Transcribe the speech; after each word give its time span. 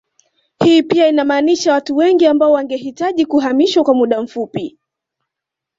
Hii 0.63 0.83
pia 0.83 1.07
inamaanisha 1.07 1.73
watu 1.73 1.95
wengi 1.95 2.25
ambao 2.25 2.51
wangehitaji 2.51 3.25
kuhamishwa 3.25 3.83
kwa 3.83 3.93
muda 3.95 4.21
mfupii 4.21 4.77